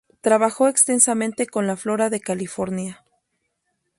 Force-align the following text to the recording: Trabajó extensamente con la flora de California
Trabajó 0.21 0.67
extensamente 0.67 1.45
con 1.45 1.67
la 1.67 1.77
flora 1.77 2.09
de 2.09 2.21
California 2.21 3.05